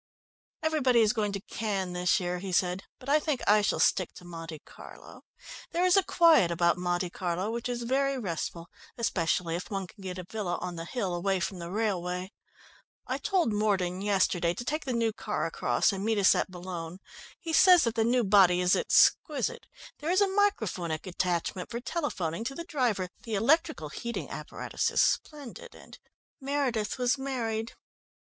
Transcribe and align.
"Everybody 0.63 1.01
is 1.01 1.13
going 1.13 1.31
to 1.33 1.41
Cannes 1.47 1.93
this 1.93 2.19
year," 2.19 2.39
he 2.39 2.51
said, 2.51 2.85
"but 2.97 3.07
I 3.07 3.19
think 3.19 3.43
I 3.47 3.61
shall 3.61 3.79
stick 3.79 4.11
to 4.13 4.25
Monte 4.25 4.57
Carlo. 4.65 5.21
There 5.73 5.85
is 5.85 5.95
a 5.95 6.01
quiet 6.01 6.49
about 6.49 6.79
Monte 6.79 7.11
Carlo 7.11 7.51
which 7.51 7.69
is 7.69 7.83
very 7.83 8.17
restful, 8.17 8.67
especially 8.97 9.55
if 9.55 9.69
one 9.69 9.85
can 9.85 10.01
get 10.01 10.17
a 10.17 10.23
villa 10.23 10.57
on 10.59 10.75
the 10.75 10.85
hill 10.85 11.13
away 11.13 11.39
from 11.39 11.59
the 11.59 11.69
railway. 11.69 12.31
I 13.05 13.19
told 13.19 13.53
Morden 13.53 14.01
yesterday 14.01 14.55
to 14.55 14.65
take 14.65 14.85
the 14.85 14.93
new 14.93 15.13
car 15.13 15.45
across 15.45 15.93
and 15.93 16.03
meet 16.03 16.17
us 16.17 16.33
at 16.33 16.49
Boulogne. 16.49 16.97
He 17.39 17.53
says 17.53 17.83
that 17.83 17.93
the 17.93 18.03
new 18.03 18.23
body 18.23 18.59
is 18.59 18.75
exquisite. 18.75 19.67
There 19.99 20.09
is 20.09 20.21
a 20.21 20.25
micraphonic 20.25 21.05
attachment 21.05 21.69
for 21.69 21.79
telephoning 21.79 22.43
to 22.45 22.55
the 22.55 22.63
driver, 22.63 23.09
the 23.21 23.35
electrical 23.35 23.89
heating 23.89 24.31
apparatus 24.31 24.89
is 24.89 24.99
splendid 25.03 25.75
and" 25.75 25.99
"Meredith 26.41 26.97
was 26.97 27.19
married." 27.19 27.73